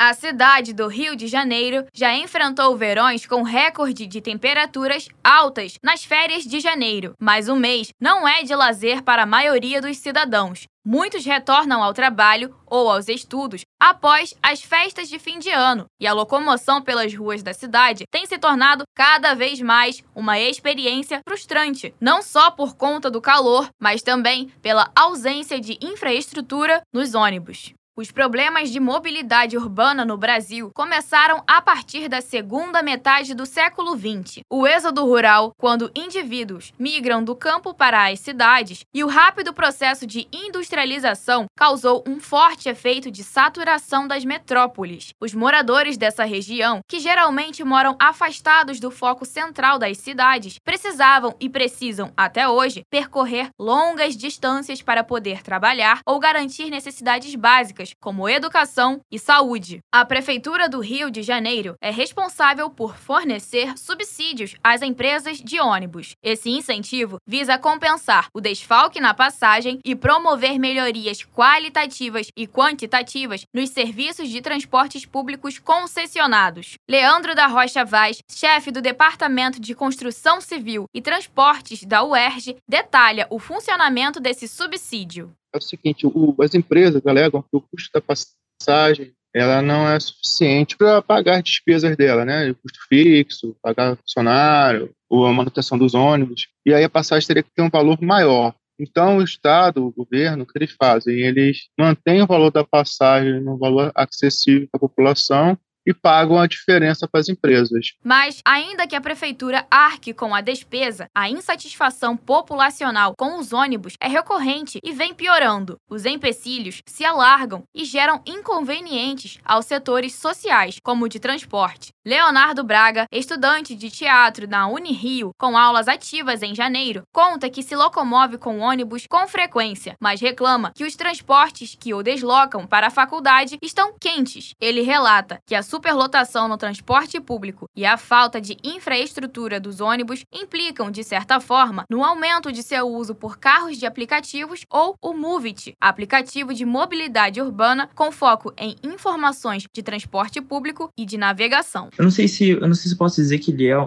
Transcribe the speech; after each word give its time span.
A 0.00 0.14
cidade 0.14 0.72
do 0.72 0.86
Rio 0.86 1.16
de 1.16 1.26
Janeiro 1.26 1.84
já 1.92 2.14
enfrentou 2.14 2.76
verões 2.76 3.26
com 3.26 3.42
recorde 3.42 4.06
de 4.06 4.20
temperaturas 4.20 5.08
altas 5.24 5.74
nas 5.82 6.04
férias 6.04 6.44
de 6.44 6.60
janeiro, 6.60 7.14
mas 7.18 7.48
o 7.48 7.56
mês 7.56 7.88
não 8.00 8.26
é 8.26 8.44
de 8.44 8.54
lazer 8.54 9.02
para 9.02 9.24
a 9.24 9.26
maioria 9.26 9.80
dos 9.80 9.96
cidadãos. 9.96 10.68
Muitos 10.86 11.24
retornam 11.24 11.82
ao 11.82 11.92
trabalho 11.92 12.54
ou 12.64 12.88
aos 12.88 13.08
estudos 13.08 13.62
após 13.80 14.34
as 14.40 14.62
festas 14.62 15.08
de 15.08 15.18
fim 15.18 15.40
de 15.40 15.50
ano, 15.50 15.86
e 16.00 16.06
a 16.06 16.12
locomoção 16.12 16.80
pelas 16.80 17.12
ruas 17.12 17.42
da 17.42 17.52
cidade 17.52 18.04
tem 18.08 18.24
se 18.24 18.38
tornado 18.38 18.84
cada 18.94 19.34
vez 19.34 19.60
mais 19.60 20.04
uma 20.14 20.38
experiência 20.38 21.20
frustrante, 21.28 21.92
não 22.00 22.22
só 22.22 22.52
por 22.52 22.76
conta 22.76 23.10
do 23.10 23.20
calor, 23.20 23.68
mas 23.82 24.00
também 24.00 24.46
pela 24.62 24.92
ausência 24.94 25.60
de 25.60 25.76
infraestrutura 25.82 26.82
nos 26.94 27.16
ônibus. 27.16 27.74
Os 27.98 28.12
problemas 28.12 28.70
de 28.70 28.78
mobilidade 28.78 29.56
urbana 29.56 30.04
no 30.04 30.16
Brasil 30.16 30.70
começaram 30.72 31.42
a 31.48 31.60
partir 31.60 32.06
da 32.06 32.20
segunda 32.20 32.80
metade 32.80 33.34
do 33.34 33.44
século 33.44 33.98
XX. 33.98 34.38
O 34.48 34.68
êxodo 34.68 35.04
rural, 35.04 35.52
quando 35.58 35.90
indivíduos 35.96 36.72
migram 36.78 37.24
do 37.24 37.34
campo 37.34 37.74
para 37.74 38.08
as 38.08 38.20
cidades, 38.20 38.84
e 38.94 39.02
o 39.02 39.08
rápido 39.08 39.52
processo 39.52 40.06
de 40.06 40.28
industrialização 40.32 41.46
causou 41.56 42.04
um 42.06 42.20
forte 42.20 42.68
efeito 42.68 43.10
de 43.10 43.24
saturação 43.24 44.06
das 44.06 44.24
metrópoles. 44.24 45.12
Os 45.20 45.34
moradores 45.34 45.98
dessa 45.98 46.22
região, 46.22 46.78
que 46.88 47.00
geralmente 47.00 47.64
moram 47.64 47.96
afastados 47.98 48.78
do 48.78 48.92
foco 48.92 49.24
central 49.24 49.76
das 49.76 49.98
cidades, 49.98 50.56
precisavam 50.60 51.34
e 51.40 51.50
precisam, 51.50 52.12
até 52.16 52.48
hoje, 52.48 52.82
percorrer 52.88 53.48
longas 53.58 54.16
distâncias 54.16 54.80
para 54.80 55.02
poder 55.02 55.42
trabalhar 55.42 55.98
ou 56.06 56.20
garantir 56.20 56.70
necessidades 56.70 57.34
básicas 57.34 57.87
como 58.00 58.28
educação 58.28 59.00
e 59.10 59.18
saúde. 59.18 59.80
A 59.92 60.04
Prefeitura 60.04 60.68
do 60.68 60.80
Rio 60.80 61.10
de 61.10 61.22
Janeiro 61.22 61.74
é 61.80 61.90
responsável 61.90 62.70
por 62.70 62.96
fornecer 62.96 63.76
subsídios 63.76 64.54
às 64.62 64.82
empresas 64.82 65.38
de 65.38 65.60
ônibus. 65.60 66.12
Esse 66.22 66.50
incentivo 66.50 67.18
visa 67.26 67.58
compensar 67.58 68.28
o 68.34 68.40
desfalque 68.40 69.00
na 69.00 69.14
passagem 69.14 69.78
e 69.84 69.94
promover 69.94 70.58
melhorias 70.58 71.24
qualitativas 71.24 72.28
e 72.36 72.46
quantitativas 72.46 73.44
nos 73.54 73.70
serviços 73.70 74.28
de 74.28 74.40
transportes 74.40 75.04
públicos 75.04 75.58
concessionados. 75.58 76.74
Leandro 76.88 77.34
da 77.34 77.46
Rocha 77.46 77.84
Vaz, 77.84 78.18
chefe 78.30 78.70
do 78.70 78.80
Departamento 78.80 79.60
de 79.60 79.74
Construção 79.74 80.40
Civil 80.40 80.86
e 80.94 81.00
Transportes 81.00 81.84
da 81.84 82.02
UERJ, 82.02 82.56
detalha 82.68 83.26
o 83.30 83.38
funcionamento 83.38 84.20
desse 84.20 84.46
subsídio 84.48 85.34
é 85.54 85.58
o 85.58 85.60
seguinte, 85.60 86.06
o, 86.06 86.34
as 86.40 86.54
empresas 86.54 87.04
alegam 87.06 87.42
que 87.42 87.56
o 87.56 87.60
custo 87.60 87.90
da 87.92 88.00
passagem 88.00 89.12
ela 89.34 89.60
não 89.60 89.88
é 89.88 90.00
suficiente 90.00 90.76
para 90.76 91.02
pagar 91.02 91.36
as 91.36 91.44
despesas 91.44 91.96
dela, 91.96 92.24
né? 92.24 92.50
O 92.50 92.54
custo 92.54 92.78
fixo, 92.88 93.56
pagar 93.62 93.96
funcionário, 93.96 94.90
ou 95.08 95.26
a 95.26 95.32
manutenção 95.32 95.78
dos 95.78 95.94
ônibus, 95.94 96.48
e 96.64 96.72
aí 96.72 96.84
a 96.84 96.90
passagem 96.90 97.26
teria 97.26 97.42
que 97.42 97.50
ter 97.54 97.62
um 97.62 97.70
valor 97.70 98.00
maior. 98.00 98.54
Então, 98.80 99.18
o 99.18 99.22
Estado, 99.22 99.84
o 99.84 99.92
governo, 99.92 100.44
o 100.44 100.46
que 100.46 100.56
eles 100.56 100.72
fazem? 100.72 101.16
Eles 101.16 101.68
mantêm 101.78 102.22
o 102.22 102.26
valor 102.26 102.50
da 102.50 102.62
passagem 102.62 103.40
no 103.40 103.58
valor 103.58 103.90
acessível 103.94 104.68
à 104.72 104.78
população 104.78 105.58
e 105.86 105.94
pagam 105.94 106.38
a 106.38 106.46
diferença 106.46 107.08
para 107.08 107.20
as 107.20 107.28
empresas. 107.28 107.92
Mas, 108.04 108.40
ainda 108.44 108.86
que 108.86 108.96
a 108.96 109.00
prefeitura 109.00 109.66
arque 109.70 110.12
com 110.12 110.34
a 110.34 110.40
despesa, 110.40 111.06
a 111.14 111.28
insatisfação 111.28 112.16
populacional 112.16 113.14
com 113.16 113.38
os 113.38 113.52
ônibus 113.52 113.94
é 114.00 114.08
recorrente 114.08 114.78
e 114.82 114.92
vem 114.92 115.14
piorando. 115.14 115.78
Os 115.88 116.04
empecilhos 116.04 116.82
se 116.86 117.04
alargam 117.04 117.62
e 117.74 117.84
geram 117.84 118.22
inconvenientes 118.26 119.38
aos 119.44 119.66
setores 119.66 120.14
sociais, 120.14 120.78
como 120.82 121.04
o 121.04 121.08
de 121.08 121.18
transporte. 121.18 121.90
Leonardo 122.04 122.64
Braga, 122.64 123.04
estudante 123.12 123.74
de 123.74 123.90
teatro 123.90 124.48
na 124.48 124.66
Unirio, 124.66 125.30
com 125.38 125.58
aulas 125.58 125.88
ativas 125.88 126.42
em 126.42 126.54
janeiro, 126.54 127.02
conta 127.12 127.50
que 127.50 127.62
se 127.62 127.76
locomove 127.76 128.38
com 128.38 128.60
ônibus 128.60 129.06
com 129.06 129.28
frequência, 129.28 129.94
mas 130.00 130.20
reclama 130.20 130.72
que 130.74 130.84
os 130.84 130.96
transportes 130.96 131.76
que 131.78 131.92
o 131.92 132.02
deslocam 132.02 132.66
para 132.66 132.86
a 132.86 132.90
faculdade 132.90 133.58
estão 133.62 133.94
quentes. 134.00 134.54
Ele 134.60 134.80
relata 134.80 135.38
que 135.46 135.54
a 135.54 135.62
superlotação 135.78 136.48
no 136.48 136.56
transporte 136.56 137.20
público 137.20 137.68
e 137.76 137.86
a 137.86 137.96
falta 137.96 138.40
de 138.40 138.56
infraestrutura 138.64 139.60
dos 139.60 139.80
ônibus 139.80 140.24
implicam, 140.32 140.90
de 140.90 141.04
certa 141.04 141.38
forma, 141.38 141.84
no 141.88 142.02
aumento 142.02 142.50
de 142.50 142.64
seu 142.64 142.88
uso 142.88 143.14
por 143.14 143.38
carros 143.38 143.78
de 143.78 143.86
aplicativos 143.86 144.66
ou 144.68 144.96
o 145.00 145.14
Movit, 145.14 145.74
aplicativo 145.80 146.52
de 146.52 146.64
mobilidade 146.64 147.40
urbana 147.40 147.88
com 147.94 148.10
foco 148.10 148.52
em 148.58 148.74
informações 148.82 149.66
de 149.72 149.82
transporte 149.82 150.40
público 150.40 150.90
e 150.98 151.06
de 151.06 151.16
navegação. 151.16 151.90
Eu 151.96 152.02
não 152.02 152.10
sei 152.10 152.26
se 152.26 152.50
eu 152.50 152.66
não 152.66 152.74
sei 152.74 152.90
se 152.90 152.96
posso 152.96 153.16
dizer 153.16 153.38
que 153.38 153.52
ele 153.52 153.68
é 153.68 153.78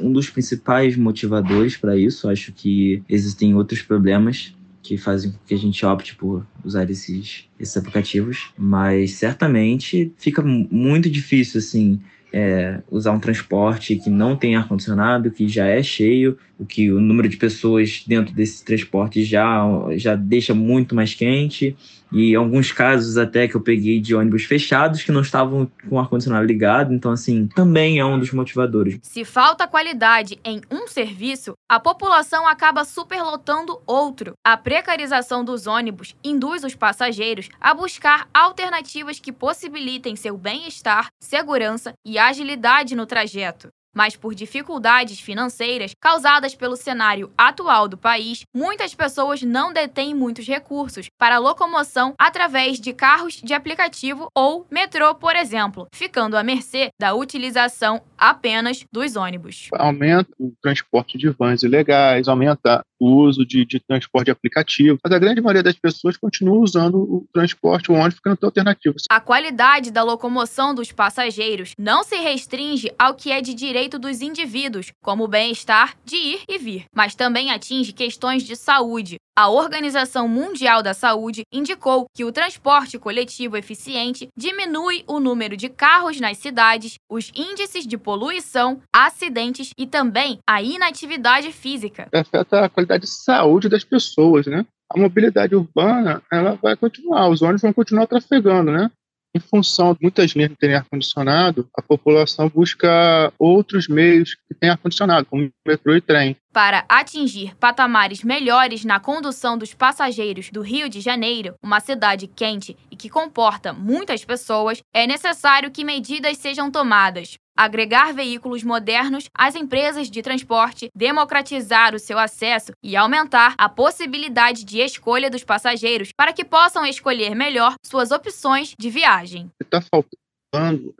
um 0.00 0.10
dos 0.10 0.30
principais 0.30 0.96
motivadores 0.96 1.76
para 1.76 1.94
isso. 1.94 2.26
Acho 2.26 2.52
que 2.52 3.02
existem 3.06 3.54
outros 3.54 3.82
problemas 3.82 4.54
que 4.84 4.98
fazem 4.98 5.32
com 5.32 5.38
que 5.46 5.54
a 5.54 5.58
gente 5.58 5.84
opte 5.84 6.14
por 6.14 6.46
usar 6.62 6.88
esses, 6.90 7.48
esses 7.58 7.76
aplicativos, 7.76 8.52
mas 8.56 9.12
certamente 9.12 10.12
fica 10.18 10.42
muito 10.42 11.08
difícil 11.08 11.58
assim 11.58 11.98
é, 12.30 12.82
usar 12.90 13.12
um 13.12 13.18
transporte 13.18 13.96
que 13.96 14.10
não 14.10 14.36
tem 14.36 14.56
ar 14.56 14.68
condicionado, 14.68 15.30
que 15.30 15.48
já 15.48 15.66
é 15.66 15.82
cheio, 15.82 16.36
o 16.58 16.66
que 16.66 16.92
o 16.92 17.00
número 17.00 17.28
de 17.28 17.36
pessoas 17.36 18.04
dentro 18.06 18.34
desse 18.34 18.62
transporte 18.64 19.24
já 19.24 19.64
já 19.96 20.14
deixa 20.14 20.52
muito 20.52 20.94
mais 20.94 21.14
quente 21.14 21.74
e 22.14 22.34
alguns 22.34 22.70
casos 22.70 23.18
até 23.18 23.48
que 23.48 23.56
eu 23.56 23.60
peguei 23.60 24.00
de 24.00 24.14
ônibus 24.14 24.44
fechados 24.44 25.02
que 25.02 25.10
não 25.10 25.20
estavam 25.20 25.68
com 25.88 25.96
o 25.96 25.98
ar-condicionado 25.98 26.46
ligado. 26.46 26.94
Então, 26.94 27.10
assim, 27.10 27.48
também 27.48 27.98
é 27.98 28.04
um 28.04 28.18
dos 28.18 28.32
motivadores. 28.32 28.98
Se 29.02 29.24
falta 29.24 29.66
qualidade 29.66 30.38
em 30.44 30.60
um 30.70 30.86
serviço, 30.86 31.54
a 31.68 31.80
população 31.80 32.46
acaba 32.46 32.84
superlotando 32.84 33.80
outro. 33.86 34.34
A 34.46 34.56
precarização 34.56 35.44
dos 35.44 35.66
ônibus 35.66 36.14
induz 36.22 36.62
os 36.62 36.76
passageiros 36.76 37.48
a 37.60 37.74
buscar 37.74 38.28
alternativas 38.32 39.18
que 39.18 39.32
possibilitem 39.32 40.14
seu 40.14 40.38
bem-estar, 40.38 41.08
segurança 41.20 41.92
e 42.06 42.16
agilidade 42.16 42.94
no 42.94 43.06
trajeto 43.06 43.68
mas 43.94 44.16
por 44.16 44.34
dificuldades 44.34 45.20
financeiras 45.20 45.92
causadas 46.00 46.54
pelo 46.54 46.76
cenário 46.76 47.30
atual 47.36 47.86
do 47.88 47.96
país, 47.96 48.44
muitas 48.54 48.94
pessoas 48.94 49.42
não 49.42 49.72
detêm 49.72 50.14
muitos 50.14 50.46
recursos 50.46 51.06
para 51.18 51.38
locomoção 51.38 52.14
através 52.18 52.80
de 52.80 52.92
carros 52.92 53.40
de 53.42 53.54
aplicativo 53.54 54.28
ou 54.34 54.66
metrô, 54.70 55.14
por 55.14 55.36
exemplo, 55.36 55.86
ficando 55.94 56.36
à 56.36 56.42
mercê 56.42 56.88
da 56.98 57.14
utilização 57.14 58.02
apenas 58.18 58.84
dos 58.92 59.16
ônibus. 59.16 59.68
Aumenta 59.72 60.30
o 60.38 60.52
transporte 60.60 61.16
de 61.16 61.28
vans 61.28 61.62
ilegais, 61.62 62.28
aumenta 62.28 62.84
o 62.98 63.22
uso 63.24 63.44
de, 63.44 63.64
de 63.66 63.80
transporte 63.80 64.26
de 64.26 64.30
aplicativo, 64.30 64.98
mas 65.04 65.12
a 65.12 65.18
grande 65.18 65.40
maioria 65.40 65.62
das 65.62 65.78
pessoas 65.78 66.16
continua 66.16 66.58
usando 66.58 66.96
o 66.96 67.26
transporte, 67.32 67.90
o 67.90 67.94
ônibus, 67.94 68.14
porque 68.14 68.28
não 68.30 68.36
tem 68.36 68.46
alternativa. 68.46 68.94
A 69.10 69.20
qualidade 69.20 69.90
da 69.90 70.02
locomoção 70.02 70.74
dos 70.74 70.90
passageiros 70.90 71.72
não 71.78 72.02
se 72.02 72.16
restringe 72.16 72.90
ao 72.98 73.14
que 73.14 73.30
é 73.30 73.40
de 73.40 73.52
direito 73.52 73.83
dos 73.88 74.20
indivíduos, 74.20 74.92
como 75.02 75.24
o 75.24 75.28
bem-estar 75.28 75.94
de 76.04 76.16
ir 76.16 76.42
e 76.48 76.58
vir, 76.58 76.86
mas 76.94 77.14
também 77.14 77.50
atinge 77.50 77.92
questões 77.92 78.42
de 78.42 78.56
saúde, 78.56 79.16
a 79.36 79.48
Organização 79.48 80.28
Mundial 80.28 80.80
da 80.80 80.94
Saúde 80.94 81.42
indicou 81.52 82.06
que 82.14 82.24
o 82.24 82.30
transporte 82.30 83.00
coletivo 83.00 83.56
eficiente 83.56 84.28
diminui 84.36 85.02
o 85.08 85.18
número 85.18 85.56
de 85.56 85.68
carros 85.68 86.20
nas 86.20 86.38
cidades, 86.38 86.94
os 87.10 87.32
índices 87.34 87.84
de 87.84 87.98
poluição, 87.98 88.80
acidentes 88.94 89.70
e 89.76 89.88
também 89.88 90.38
a 90.48 90.62
inatividade 90.62 91.50
física. 91.50 92.08
Afeta 92.14 92.64
a 92.64 92.68
qualidade 92.68 93.06
de 93.06 93.10
saúde 93.10 93.68
das 93.68 93.82
pessoas, 93.82 94.46
né? 94.46 94.64
A 94.88 94.98
mobilidade 94.98 95.56
urbana, 95.56 96.22
ela 96.30 96.54
vai 96.54 96.76
continuar, 96.76 97.28
os 97.28 97.42
ônibus 97.42 97.62
vão 97.62 97.72
continuar 97.72 98.06
trafegando, 98.06 98.70
né? 98.70 98.88
Em 99.36 99.40
função 99.40 99.94
de 99.94 99.98
muitas 100.00 100.30
linhas 100.30 100.50
não 100.50 100.56
terem 100.56 100.76
ar-condicionado, 100.76 101.68
a 101.76 101.82
população 101.82 102.48
busca 102.48 103.32
outros 103.36 103.88
meios 103.88 104.34
que 104.34 104.54
têm 104.54 104.70
ar-condicionado, 104.70 105.26
como 105.26 105.50
metrô 105.66 105.96
e 105.96 106.00
trem. 106.00 106.36
Para 106.52 106.84
atingir 106.88 107.56
patamares 107.56 108.22
melhores 108.22 108.84
na 108.84 109.00
condução 109.00 109.58
dos 109.58 109.74
passageiros 109.74 110.50
do 110.50 110.60
Rio 110.62 110.88
de 110.88 111.00
Janeiro, 111.00 111.54
uma 111.60 111.80
cidade 111.80 112.28
quente 112.28 112.76
e 112.88 112.94
que 112.94 113.08
comporta 113.10 113.72
muitas 113.72 114.24
pessoas, 114.24 114.80
é 114.94 115.04
necessário 115.04 115.70
que 115.72 115.84
medidas 115.84 116.38
sejam 116.38 116.70
tomadas 116.70 117.36
agregar 117.56 118.12
veículos 118.12 118.62
modernos 118.62 119.28
às 119.34 119.54
empresas 119.54 120.10
de 120.10 120.22
transporte, 120.22 120.88
democratizar 120.94 121.94
o 121.94 121.98
seu 121.98 122.18
acesso 122.18 122.72
e 122.82 122.96
aumentar 122.96 123.54
a 123.56 123.68
possibilidade 123.68 124.64
de 124.64 124.80
escolha 124.80 125.30
dos 125.30 125.44
passageiros 125.44 126.10
para 126.16 126.32
que 126.32 126.44
possam 126.44 126.84
escolher 126.86 127.34
melhor 127.34 127.74
suas 127.84 128.10
opções 128.10 128.74
de 128.78 128.90
viagem. 128.90 129.50
Está 129.60 129.80
faltando 129.80 130.24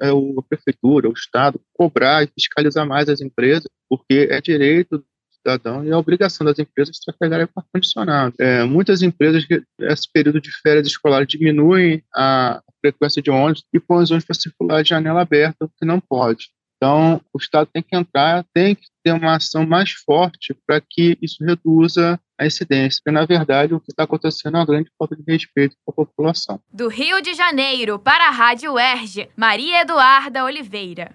é 0.01 0.09
a 0.09 0.43
prefeitura, 0.49 1.09
o 1.09 1.13
Estado, 1.13 1.61
cobrar 1.73 2.25
e 2.25 2.27
fiscalizar 2.27 2.87
mais 2.87 3.09
as 3.09 3.21
empresas, 3.21 3.69
porque 3.89 4.29
é 4.31 4.41
direito 4.41 5.05
cidadão 5.45 5.85
e 5.85 5.93
a 5.93 5.99
obrigação 5.99 6.47
das 6.47 6.59
empresas 6.59 6.99
trafegarem 6.99 7.47
com 7.47 7.61
ar-condicionado. 7.61 8.35
É, 8.41 8.65
muitas 8.65 9.03
empresas, 9.03 9.45
nesse 9.79 10.11
período 10.11 10.41
de 10.41 10.51
férias 10.63 10.87
escolares, 10.87 11.29
diminuem 11.29 12.03
a 12.15 12.63
frequência 12.81 13.23
de 13.23 13.31
ônibus 13.31 13.65
e 13.73 13.79
põem 13.79 14.03
os 14.03 14.11
ônibus 14.11 14.27
para 14.27 14.35
circular 14.35 14.83
de 14.83 14.91
janela 14.91 15.23
aberta, 15.23 15.65
o 15.65 15.69
que 15.69 15.85
não 15.85 16.01
pode. 16.01 16.49
Então, 16.77 17.21
o 17.33 17.39
Estado 17.39 17.69
tem 17.73 17.83
que 17.83 17.97
entrar, 17.97 18.45
tem 18.53 18.75
que 18.75 18.87
ter 19.03 19.13
uma 19.13 19.37
ação 19.37 19.67
mais 19.67 19.93
forte 19.93 20.55
para 20.67 20.81
que 20.81 21.17
isso 21.23 21.43
reduza 21.43 22.21
a 22.39 22.47
incidência. 22.47 23.01
Porque, 23.03 23.15
na 23.15 23.25
verdade, 23.25 23.73
o 23.73 23.81
que 23.81 23.91
está 23.91 24.03
acontecendo 24.03 24.57
é 24.57 24.59
uma 24.59 24.67
grande 24.67 24.91
falta 24.99 25.17
de 25.17 25.23
respeito 25.27 25.77
com 25.85 25.93
a 25.93 26.05
população. 26.05 26.61
Do 26.71 26.89
Rio 26.89 27.23
de 27.23 27.33
Janeiro 27.33 27.99
para 27.99 28.29
a 28.29 28.31
Rádio 28.31 28.73
UERJ, 28.73 29.31
Maria 29.37 29.81
Eduarda 29.81 30.45
Oliveira. 30.45 31.15